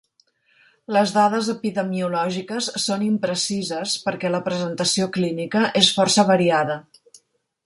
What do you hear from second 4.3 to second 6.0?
la presentació clínica és